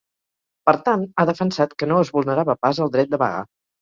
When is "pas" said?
2.67-2.81